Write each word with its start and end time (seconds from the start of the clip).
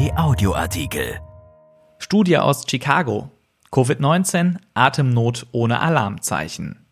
RP 0.00 0.16
Audioartikel. 0.16 1.20
Studie 1.98 2.38
aus 2.38 2.64
Chicago. 2.66 3.30
Covid-19, 3.70 4.56
Atemnot 4.72 5.46
ohne 5.52 5.80
Alarmzeichen. 5.80 6.86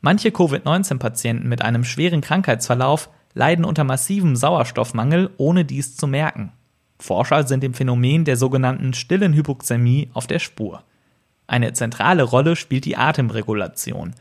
Manche 0.00 0.30
Covid-19-Patienten 0.30 1.48
mit 1.48 1.60
einem 1.60 1.84
schweren 1.84 2.22
Krankheitsverlauf 2.22 3.10
leiden 3.34 3.66
unter 3.66 3.84
massivem 3.84 4.36
Sauerstoffmangel, 4.36 5.30
ohne 5.36 5.66
dies 5.66 5.96
zu 5.96 6.06
merken. 6.06 6.52
Forscher 6.98 7.46
sind 7.46 7.62
dem 7.62 7.74
Phänomen 7.74 8.24
der 8.24 8.38
sogenannten 8.38 8.94
stillen 8.94 9.34
Hypoxämie 9.34 10.08
auf 10.14 10.26
der 10.26 10.38
Spur. 10.38 10.82
Eine 11.46 11.74
zentrale 11.74 12.22
Rolle 12.22 12.56
spielt 12.56 12.86
die 12.86 12.96
Atemregulation. 12.96 14.14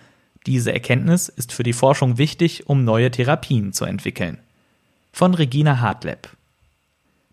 Diese 0.46 0.74
Erkenntnis 0.74 1.30
ist 1.30 1.54
für 1.54 1.64
die 1.64 1.74
Forschung 1.74 2.18
wichtig, 2.18 2.68
um 2.68 2.84
neue 2.84 3.12
Therapien 3.12 3.72
zu 3.72 3.86
entwickeln. 3.86 4.40
Von 5.14 5.34
Regina 5.36 5.80
Hartleb. 5.80 6.30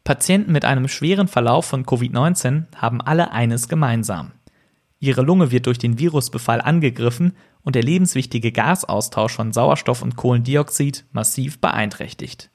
Patienten 0.07 0.53
mit 0.53 0.65
einem 0.65 0.87
schweren 0.87 1.27
Verlauf 1.27 1.65
von 1.65 1.85
Covid-19 1.85 2.67
haben 2.77 3.01
alle 3.01 3.33
eines 3.33 3.69
gemeinsam. 3.69 4.31
Ihre 5.01 5.23
Lunge 5.23 5.51
wird 5.51 5.67
durch 5.67 5.79
den 5.79 5.99
Virusbefall 5.99 6.61
angegriffen 6.61 7.33
und 7.65 7.75
der 7.75 7.83
lebenswichtige 7.83 8.53
Gasaustausch 8.53 9.35
von 9.35 9.53
Sauerstoff 9.53 10.03
und 10.03 10.15
Kohlendioxid 10.15 11.05
massiv 11.11 11.61
beeinträchtigt. 11.61 12.51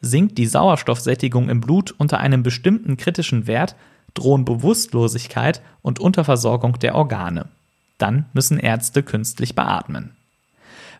Sinkt 0.00 0.38
die 0.38 0.46
Sauerstoffsättigung 0.46 1.50
im 1.50 1.60
Blut 1.60 1.94
unter 1.98 2.18
einem 2.18 2.42
bestimmten 2.42 2.96
kritischen 2.96 3.46
Wert, 3.46 3.76
drohen 4.14 4.46
Bewusstlosigkeit 4.46 5.60
und 5.82 6.00
Unterversorgung 6.00 6.78
der 6.78 6.94
Organe. 6.94 7.50
Dann 7.98 8.24
müssen 8.32 8.58
Ärzte 8.58 9.02
künstlich 9.02 9.54
beatmen. 9.54 10.16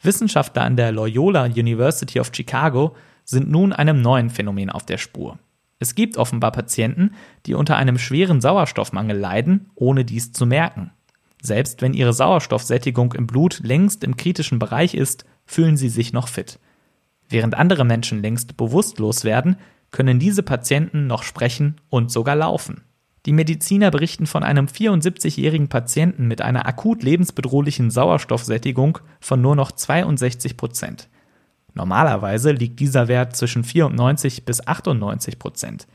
Wissenschaftler 0.03 0.65
an 0.65 0.77
der 0.77 0.93
Loyola 0.93 1.45
University 1.45 2.21
of 2.21 2.33
Chicago 2.35 2.95
sind 3.25 3.51
nun 3.51 3.73
einem 3.73 4.03
neuen 4.03 4.29
Phänomen 4.29 4.69
auf 4.69 4.85
der 4.85 4.99
Spur. 4.99 5.39
Es 5.79 5.95
gibt 5.95 6.17
offenbar 6.17 6.53
Patienten, 6.53 7.13
die 7.45 7.55
unter 7.55 7.77
einem 7.77 7.99
schweren 7.99 8.41
Sauerstoffmangel 8.41 9.17
leiden, 9.17 9.71
ohne 9.75 10.05
dies 10.05 10.33
zu 10.33 10.47
merken. 10.47 10.93
Selbst 11.43 11.83
wenn 11.83 11.95
ihre 11.95 12.13
Sauerstoffsättigung 12.13 13.13
im 13.13 13.27
Blut 13.27 13.61
längst 13.63 14.03
im 14.03 14.17
kritischen 14.17 14.59
Bereich 14.59 14.95
ist, 14.95 15.25
fühlen 15.45 15.77
sie 15.77 15.91
sich 15.91 16.13
noch 16.13 16.29
fit. 16.29 16.59
Während 17.29 17.55
andere 17.55 17.85
Menschen 17.85 18.23
längst 18.23 18.57
bewusstlos 18.57 19.25
werden, 19.25 19.57
können 19.91 20.19
diese 20.19 20.43
Patienten 20.43 21.07
noch 21.07 21.23
sprechen 21.23 21.77
und 21.89 22.11
sogar 22.11 22.37
laufen. 22.37 22.83
Die 23.27 23.33
Mediziner 23.33 23.91
berichten 23.91 24.27
von 24.27 24.45
einem 24.45 24.67
74-jährigen 24.67 25.69
Patienten 25.69 26.29
mit 26.29 26.43
einer 26.43 26.67
akut 26.67 27.03
lebensbedrohlichen 27.03 27.91
Sauerstoffsättigung 27.91 28.99
von 29.21 29.41
nur 29.41 29.57
noch 29.57 29.73
62 29.73 30.57
Prozent. 30.57 31.09
Normalerweise 31.77 32.53
liegt 32.53 32.81
dieser 32.81 33.07
Wert 33.07 33.37
zwischen 33.37 33.63
94 33.63 34.47
bis 34.47 34.67
98 34.67 35.39
Prozent. 35.39 35.87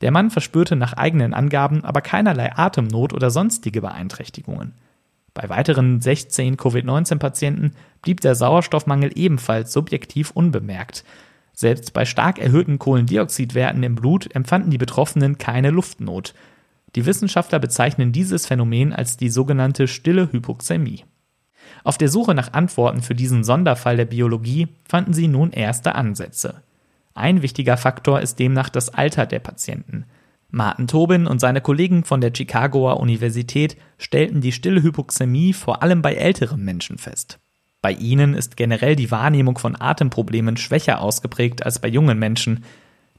Der 0.00 0.10
Mann 0.10 0.30
verspürte 0.30 0.74
nach 0.74 0.94
eigenen 0.94 1.34
Angaben 1.34 1.84
aber 1.84 2.00
keinerlei 2.00 2.52
Atemnot 2.56 3.12
oder 3.12 3.30
sonstige 3.30 3.80
Beeinträchtigungen. 3.80 4.74
Bei 5.32 5.48
weiteren 5.48 6.00
16 6.00 6.56
Covid-19-Patienten 6.56 7.76
blieb 8.02 8.20
der 8.22 8.34
Sauerstoffmangel 8.34 9.12
ebenfalls 9.14 9.72
subjektiv 9.72 10.32
unbemerkt. 10.32 11.04
Selbst 11.52 11.92
bei 11.92 12.04
stark 12.04 12.40
erhöhten 12.40 12.80
Kohlendioxidwerten 12.80 13.84
im 13.84 13.94
Blut 13.94 14.34
empfanden 14.34 14.72
die 14.72 14.78
Betroffenen 14.78 15.38
keine 15.38 15.70
Luftnot. 15.70 16.34
Die 16.96 17.06
Wissenschaftler 17.06 17.60
bezeichnen 17.60 18.10
dieses 18.10 18.46
Phänomen 18.46 18.92
als 18.92 19.16
die 19.16 19.30
sogenannte 19.30 19.86
stille 19.86 20.32
Hypoxämie. 20.32 21.04
Auf 21.84 21.98
der 21.98 22.08
Suche 22.08 22.34
nach 22.34 22.52
Antworten 22.52 23.02
für 23.02 23.14
diesen 23.14 23.44
Sonderfall 23.44 23.96
der 23.96 24.04
Biologie 24.04 24.68
fanden 24.88 25.12
sie 25.12 25.28
nun 25.28 25.52
erste 25.52 25.94
Ansätze. 25.94 26.62
Ein 27.14 27.42
wichtiger 27.42 27.76
Faktor 27.76 28.20
ist 28.20 28.38
demnach 28.38 28.68
das 28.68 28.88
Alter 28.88 29.26
der 29.26 29.40
Patienten. 29.40 30.04
Martin 30.50 30.88
Tobin 30.88 31.26
und 31.26 31.40
seine 31.40 31.60
Kollegen 31.60 32.04
von 32.04 32.20
der 32.20 32.32
Chicagoer 32.34 32.98
Universität 32.98 33.76
stellten 33.98 34.40
die 34.40 34.52
stille 34.52 34.82
Hypoxämie 34.82 35.52
vor 35.52 35.82
allem 35.82 36.02
bei 36.02 36.14
älteren 36.14 36.64
Menschen 36.64 36.98
fest. 36.98 37.38
Bei 37.82 37.92
ihnen 37.92 38.34
ist 38.34 38.56
generell 38.56 38.96
die 38.96 39.10
Wahrnehmung 39.10 39.58
von 39.58 39.80
Atemproblemen 39.80 40.56
schwächer 40.56 41.00
ausgeprägt 41.00 41.64
als 41.64 41.78
bei 41.78 41.88
jungen 41.88 42.18
Menschen, 42.18 42.64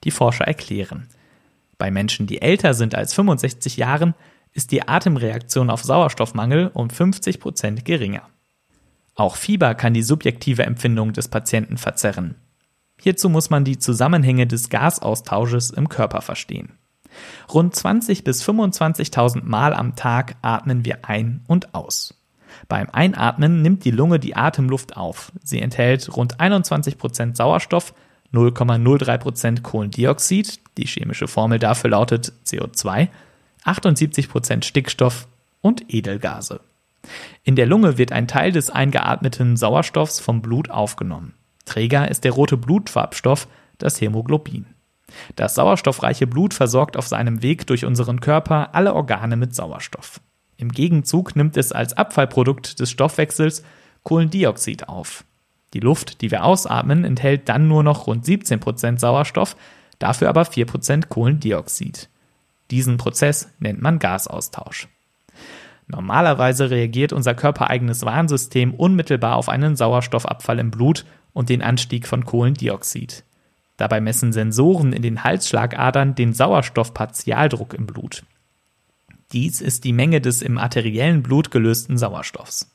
die 0.04 0.12
Forscher 0.12 0.46
erklären. 0.46 1.08
Bei 1.78 1.90
Menschen, 1.90 2.28
die 2.28 2.42
älter 2.42 2.74
sind 2.74 2.94
als 2.94 3.14
65 3.14 3.78
Jahren, 3.78 4.14
ist 4.54 4.72
die 4.72 4.88
Atemreaktion 4.88 5.70
auf 5.70 5.84
Sauerstoffmangel 5.84 6.70
um 6.74 6.90
50 6.90 7.40
Prozent 7.40 7.86
geringer. 7.86 8.28
Auch 9.16 9.36
Fieber 9.36 9.76
kann 9.76 9.94
die 9.94 10.04
subjektive 10.04 10.64
Empfindung 10.64 11.14
des 11.14 11.28
Patienten 11.28 11.78
verzerren. 11.78 12.36
Hierzu 13.00 13.30
muss 13.30 13.50
man 13.50 13.66
die 13.66 13.80
Zusammenhänge 13.80 14.48
des 14.48 14.70
Gasaustausches 14.70 15.72
im 15.72 15.90
Körper 15.90 16.22
verstehen. 16.22 16.78
Rund 17.54 17.76
20 17.76 18.24
bis 18.24 18.44
25.000 18.44 19.44
Mal 19.44 19.74
am 19.74 19.96
Tag 19.96 20.36
atmen 20.42 20.86
wir 20.86 21.06
ein 21.06 21.42
und 21.48 21.74
aus. 21.74 22.14
Beim 22.68 22.90
Einatmen 22.90 23.62
nimmt 23.62 23.86
die 23.86 23.92
Lunge 23.92 24.20
die 24.20 24.36
Atemluft 24.36 24.98
auf. 24.98 25.32
Sie 25.44 25.62
enthält 25.62 26.16
rund 26.16 26.40
21% 26.40 27.36
Sauerstoff, 27.36 27.94
0,03% 28.34 29.62
Kohlendioxid, 29.62 30.60
die 30.78 30.86
chemische 30.86 31.28
Formel 31.28 31.60
dafür 31.60 31.90
lautet 31.90 32.34
CO2, 32.46 33.10
78% 33.66 34.64
Stickstoff 34.64 35.28
und 35.62 35.94
Edelgase. 35.94 36.62
In 37.44 37.56
der 37.56 37.66
Lunge 37.66 37.98
wird 37.98 38.12
ein 38.12 38.28
Teil 38.28 38.52
des 38.52 38.70
eingeatmeten 38.70 39.58
Sauerstoffs 39.58 40.20
vom 40.20 40.42
Blut 40.42 40.70
aufgenommen. 40.70 41.34
Träger 41.66 42.10
ist 42.10 42.24
der 42.24 42.32
rote 42.32 42.58
Blutfarbstoff, 42.58 43.48
das 43.78 44.00
Hämoglobin. 44.02 44.66
Das 45.36 45.56
sauerstoffreiche 45.56 46.28
Blut 46.28 46.54
versorgt 46.54 46.98
auf 46.98 47.08
seinem 47.08 47.42
Weg 47.42 47.68
durch 47.68 47.86
unseren 47.86 48.20
Körper 48.20 48.74
alle 48.74 48.94
Organe 48.94 49.36
mit 49.36 49.56
Sauerstoff. 49.56 50.22
Im 50.58 50.70
Gegenzug 50.70 51.36
nimmt 51.36 51.58
es 51.58 51.72
als 51.72 51.94
Abfallprodukt 51.94 52.80
des 52.80 52.92
Stoffwechsels 52.92 53.64
Kohlendioxid 54.04 54.88
auf. 54.88 55.24
Die 55.74 55.80
Luft, 55.80 56.22
die 56.22 56.32
wir 56.32 56.44
ausatmen, 56.44 57.04
enthält 57.04 57.50
dann 57.50 57.68
nur 57.68 57.84
noch 57.84 58.08
rund 58.08 58.26
17% 58.26 59.00
Sauerstoff, 59.00 59.56
dafür 60.00 60.30
aber 60.30 60.44
4% 60.44 61.08
Kohlendioxid. 61.08 62.10
Diesen 62.70 62.98
Prozess 62.98 63.50
nennt 63.60 63.82
man 63.82 64.00
Gasaustausch. 64.00 64.88
Normalerweise 65.88 66.70
reagiert 66.70 67.14
unser 67.14 67.34
körpereigenes 67.34 68.06
Warnsystem 68.06 68.74
unmittelbar 68.74 69.36
auf 69.36 69.50
einen 69.50 69.76
Sauerstoffabfall 69.76 70.60
im 70.60 70.72
Blut 70.72 71.06
und 71.34 71.50
den 71.50 71.62
Anstieg 71.62 72.08
von 72.08 72.26
Kohlendioxid. 72.26 73.24
Dabei 73.78 74.00
messen 74.00 74.32
Sensoren 74.32 74.94
in 74.94 75.02
den 75.02 75.24
Halsschlagadern 75.24 76.16
den 76.16 76.34
Sauerstoffpartialdruck 76.34 77.74
im 77.74 77.88
Blut. 77.88 78.24
Dies 79.32 79.62
ist 79.62 79.86
die 79.86 79.94
Menge 79.94 80.22
des 80.22 80.42
im 80.42 80.58
arteriellen 80.58 81.24
Blut 81.24 81.52
gelösten 81.52 81.98
Sauerstoffs. 81.98 82.70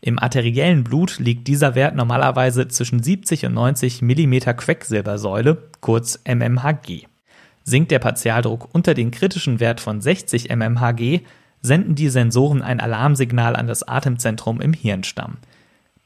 Im 0.00 0.18
arteriellen 0.18 0.84
Blut 0.84 1.18
liegt 1.18 1.48
dieser 1.48 1.74
Wert 1.74 1.96
normalerweise 1.96 2.68
zwischen 2.68 3.02
70 3.02 3.46
und 3.46 3.54
90 3.54 4.00
mm 4.00 4.38
Quecksilbersäule, 4.56 5.70
kurz 5.80 6.20
mmHg. 6.24 7.08
Sinkt 7.64 7.90
der 7.90 7.98
Partialdruck 7.98 8.68
unter 8.72 8.94
den 8.94 9.10
kritischen 9.10 9.60
Wert 9.60 9.80
von 9.80 10.00
60 10.00 10.48
mmHg, 10.50 11.22
senden 11.62 11.94
die 11.94 12.08
Sensoren 12.08 12.62
ein 12.62 12.80
Alarmsignal 12.80 13.56
an 13.56 13.66
das 13.66 13.86
Atemzentrum 13.86 14.60
im 14.60 14.72
Hirnstamm. 14.72 15.38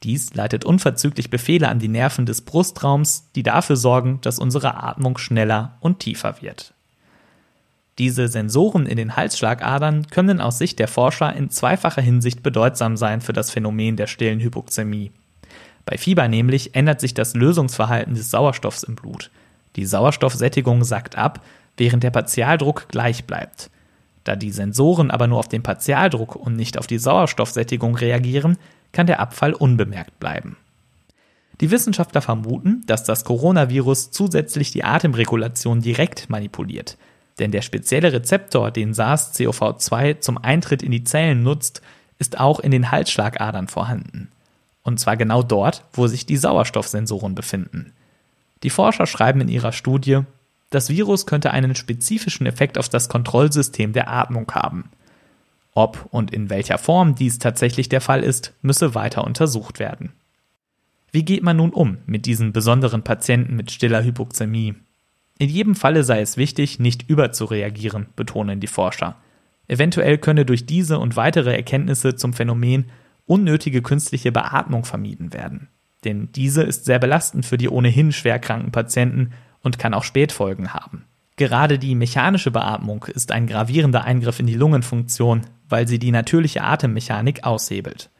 Dies 0.03 0.33
leitet 0.33 0.65
unverzüglich 0.65 1.29
Befehle 1.29 1.69
an 1.69 1.79
die 1.79 1.87
Nerven 1.87 2.25
des 2.25 2.41
Brustraums, 2.41 3.29
die 3.35 3.43
dafür 3.43 3.77
sorgen, 3.77 4.19
dass 4.21 4.39
unsere 4.39 4.83
Atmung 4.83 5.17
schneller 5.17 5.77
und 5.79 5.99
tiefer 5.99 6.41
wird. 6.41 6.73
Diese 7.99 8.27
Sensoren 8.27 8.85
in 8.85 8.97
den 8.97 9.15
Halsschlagadern 9.15 10.07
können 10.07 10.41
aus 10.41 10.57
Sicht 10.57 10.79
der 10.79 10.87
Forscher 10.87 11.33
in 11.35 11.51
zweifacher 11.51 12.01
Hinsicht 12.01 12.41
bedeutsam 12.41 12.97
sein 12.97 13.21
für 13.21 13.33
das 13.33 13.51
Phänomen 13.51 13.95
der 13.95 14.07
stillen 14.07 14.39
Hypoxämie. 14.39 15.11
Bei 15.85 15.97
Fieber 15.97 16.27
nämlich 16.27 16.75
ändert 16.75 16.99
sich 16.99 17.13
das 17.13 17.35
Lösungsverhalten 17.35 18.15
des 18.15 18.31
Sauerstoffs 18.31 18.83
im 18.83 18.95
Blut. 18.95 19.29
Die 19.75 19.85
Sauerstoffsättigung 19.85 20.83
sackt 20.83 21.17
ab, 21.17 21.41
während 21.77 22.03
der 22.03 22.11
Partialdruck 22.11 22.87
gleich 22.89 23.25
bleibt. 23.25 23.69
Da 24.23 24.35
die 24.35 24.51
Sensoren 24.51 25.11
aber 25.11 25.27
nur 25.27 25.39
auf 25.39 25.47
den 25.47 25.63
Partialdruck 25.63 26.35
und 26.35 26.55
nicht 26.55 26.77
auf 26.77 26.87
die 26.87 26.97
Sauerstoffsättigung 26.97 27.95
reagieren, 27.95 28.57
kann 28.91 29.07
der 29.07 29.19
Abfall 29.19 29.53
unbemerkt 29.53 30.19
bleiben. 30.19 30.57
Die 31.61 31.71
Wissenschaftler 31.71 32.21
vermuten, 32.21 32.83
dass 32.87 33.03
das 33.03 33.25
Coronavirus 33.25 34.11
zusätzlich 34.11 34.71
die 34.71 34.83
Atemregulation 34.83 35.81
direkt 35.81 36.29
manipuliert. 36.29 36.97
Denn 37.39 37.51
der 37.51 37.61
spezielle 37.61 38.13
Rezeptor, 38.13 38.71
den 38.71 38.93
SARS-CoV-2 38.93 40.19
zum 40.19 40.37
Eintritt 40.37 40.83
in 40.83 40.91
die 40.91 41.03
Zellen 41.03 41.43
nutzt, 41.43 41.81
ist 42.19 42.39
auch 42.39 42.59
in 42.59 42.71
den 42.71 42.91
Halsschlagadern 42.91 43.67
vorhanden. 43.67 44.29
Und 44.83 44.99
zwar 44.99 45.17
genau 45.17 45.43
dort, 45.43 45.83
wo 45.93 46.07
sich 46.07 46.25
die 46.25 46.37
Sauerstoffsensoren 46.37 47.35
befinden. 47.35 47.93
Die 48.63 48.69
Forscher 48.69 49.07
schreiben 49.07 49.41
in 49.41 49.49
ihrer 49.49 49.71
Studie, 49.71 50.21
das 50.73 50.89
Virus 50.89 51.25
könnte 51.25 51.51
einen 51.51 51.75
spezifischen 51.75 52.47
Effekt 52.47 52.77
auf 52.77 52.89
das 52.89 53.07
Kontrollsystem 53.07 53.93
der 53.93 54.09
Atmung 54.09 54.51
haben. 54.51 54.89
Ob 55.73 56.07
und 56.11 56.31
in 56.31 56.49
welcher 56.49 56.77
Form 56.77 57.15
dies 57.15 57.39
tatsächlich 57.39 57.89
der 57.89 58.01
Fall 58.01 58.23
ist, 58.23 58.53
müsse 58.61 58.95
weiter 58.95 59.23
untersucht 59.23 59.79
werden. 59.79 60.13
Wie 61.11 61.23
geht 61.23 61.43
man 61.43 61.57
nun 61.57 61.71
um 61.71 61.99
mit 62.07 62.25
diesen 62.25 62.53
besonderen 62.53 63.03
Patienten 63.03 63.55
mit 63.55 63.71
stiller 63.71 64.03
Hypoxämie? 64.03 64.75
In 65.37 65.49
jedem 65.49 65.75
Falle 65.75 66.03
sei 66.03 66.21
es 66.21 66.37
wichtig, 66.37 66.79
nicht 66.79 67.07
überzureagieren, 67.07 68.07
betonen 68.15 68.59
die 68.59 68.67
Forscher. 68.67 69.17
Eventuell 69.67 70.17
könne 70.17 70.45
durch 70.45 70.65
diese 70.65 70.97
und 70.97 71.15
weitere 71.15 71.55
Erkenntnisse 71.55 72.15
zum 72.15 72.33
Phänomen 72.33 72.85
unnötige 73.25 73.81
künstliche 73.81 74.31
Beatmung 74.31 74.85
vermieden 74.85 75.33
werden. 75.33 75.69
Denn 76.03 76.31
diese 76.31 76.63
ist 76.63 76.85
sehr 76.85 76.99
belastend 76.99 77.45
für 77.45 77.57
die 77.57 77.69
ohnehin 77.69 78.11
schwerkranken 78.11 78.71
Patienten 78.71 79.33
und 79.63 79.79
kann 79.79 79.93
auch 79.93 80.03
Spätfolgen 80.03 80.73
haben. 80.73 81.05
Gerade 81.35 81.79
die 81.79 81.95
mechanische 81.95 82.51
Beatmung 82.51 83.05
ist 83.05 83.31
ein 83.31 83.47
gravierender 83.47 84.03
Eingriff 84.03 84.39
in 84.39 84.45
die 84.45 84.53
Lungenfunktion, 84.53 85.41
weil 85.67 85.87
sie 85.87 85.97
die 85.97 86.11
natürliche 86.11 86.63
Atemmechanik 86.63 87.43
aushebelt. 87.43 88.11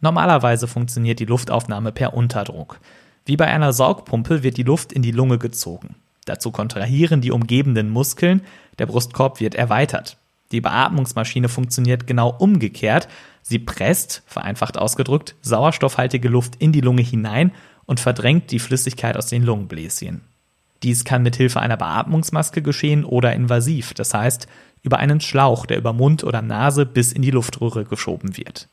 Normalerweise 0.00 0.68
funktioniert 0.68 1.18
die 1.18 1.24
Luftaufnahme 1.24 1.90
per 1.90 2.14
Unterdruck. 2.14 2.78
Wie 3.24 3.36
bei 3.36 3.46
einer 3.46 3.72
Saugpumpe 3.72 4.42
wird 4.42 4.58
die 4.58 4.62
Luft 4.62 4.92
in 4.92 5.02
die 5.02 5.10
Lunge 5.10 5.38
gezogen. 5.38 5.96
Dazu 6.26 6.52
kontrahieren 6.52 7.20
die 7.20 7.32
umgebenden 7.32 7.90
Muskeln, 7.90 8.42
der 8.78 8.86
Brustkorb 8.86 9.40
wird 9.40 9.54
erweitert. 9.54 10.16
Die 10.52 10.60
Beatmungsmaschine 10.60 11.48
funktioniert 11.48 12.06
genau 12.06 12.30
umgekehrt. 12.30 13.08
Sie 13.42 13.58
presst, 13.58 14.22
vereinfacht 14.26 14.78
ausgedrückt, 14.78 15.34
sauerstoffhaltige 15.42 16.28
Luft 16.28 16.56
in 16.56 16.70
die 16.70 16.80
Lunge 16.80 17.02
hinein 17.02 17.52
und 17.86 17.98
verdrängt 17.98 18.50
die 18.50 18.58
Flüssigkeit 18.58 19.16
aus 19.16 19.26
den 19.26 19.42
Lungenbläschen. 19.42 20.22
Dies 20.84 21.04
kann 21.04 21.22
mit 21.22 21.36
Hilfe 21.36 21.60
einer 21.60 21.78
Beatmungsmaske 21.78 22.60
geschehen 22.60 23.04
oder 23.04 23.32
invasiv, 23.32 23.94
das 23.94 24.12
heißt 24.12 24.46
über 24.82 24.98
einen 24.98 25.20
Schlauch, 25.20 25.64
der 25.64 25.78
über 25.78 25.94
Mund 25.94 26.22
oder 26.24 26.42
Nase 26.42 26.84
bis 26.84 27.10
in 27.10 27.22
die 27.22 27.30
Luftröhre 27.30 27.86
geschoben 27.86 28.36
wird. 28.36 28.68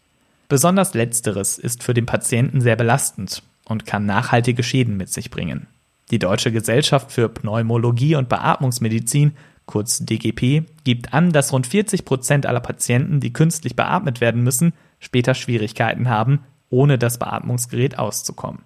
Besonders 0.49 0.93
letzteres 0.93 1.57
ist 1.57 1.83
für 1.83 1.93
den 1.93 2.05
Patienten 2.05 2.59
sehr 2.59 2.75
belastend 2.75 3.43
und 3.63 3.85
kann 3.85 4.05
nachhaltige 4.05 4.61
Schäden 4.61 4.97
mit 4.97 5.07
sich 5.07 5.31
bringen. 5.31 5.67
Die 6.11 6.19
Deutsche 6.19 6.51
Gesellschaft 6.51 7.13
für 7.13 7.29
Pneumologie 7.29 8.15
und 8.15 8.27
Beatmungsmedizin, 8.27 9.31
kurz 9.65 9.99
DGP, 9.99 10.65
gibt 10.83 11.13
an, 11.13 11.31
dass 11.31 11.53
rund 11.53 11.65
40 11.65 12.03
Prozent 12.03 12.45
aller 12.45 12.59
Patienten, 12.59 13.21
die 13.21 13.31
künstlich 13.31 13.77
beatmet 13.77 14.19
werden 14.19 14.43
müssen, 14.43 14.73
später 14.99 15.33
Schwierigkeiten 15.33 16.09
haben, 16.09 16.39
ohne 16.69 16.97
das 16.97 17.17
Beatmungsgerät 17.17 17.97
auszukommen. 17.97 18.59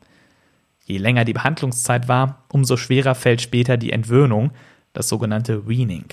Je 0.86 0.98
länger 0.98 1.26
die 1.26 1.34
Behandlungszeit 1.34 2.08
war, 2.08 2.46
umso 2.54 2.78
schwerer 2.78 3.16
fällt 3.16 3.42
später 3.42 3.76
die 3.76 3.92
Entwöhnung, 3.92 4.52
das 4.94 5.10
sogenannte 5.10 5.68
Weaning. 5.68 6.06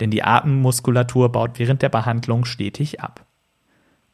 Denn 0.00 0.10
die 0.10 0.24
Atemmuskulatur 0.24 1.30
baut 1.30 1.58
während 1.58 1.82
der 1.82 1.88
Behandlung 1.88 2.44
stetig 2.44 3.00
ab. 3.00 3.24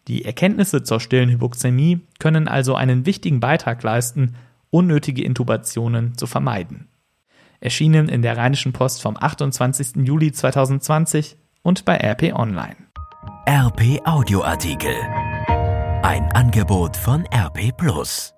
Die 0.06 0.25
Erkenntnisse 0.25 0.83
zur 0.83 1.01
stillen 1.01 1.31
Hypoxämie 1.31 2.01
können 2.19 2.47
also 2.47 2.75
einen 2.75 3.06
wichtigen 3.06 3.41
Beitrag 3.41 3.83
leisten, 3.83 4.35
unnötige 4.69 5.25
Intubationen 5.25 6.17
zu 6.19 6.27
vermeiden. 6.27 6.89
Erschienen 7.61 8.11
in 8.11 8.21
der 8.21 8.37
Rheinischen 8.37 8.75
Post 8.75 9.01
vom 9.01 9.17
28. 9.19 10.05
Juli 10.06 10.33
2020 10.33 11.37
und 11.62 11.87
bei 11.87 11.97
RP 11.97 12.35
Online. 12.35 12.77
RP 13.49 14.03
Audioartikel. 14.05 14.95
Ein 16.03 16.31
Angebot 16.33 16.95
von 16.97 17.25
RP 17.33 17.75
Plus. 17.75 18.33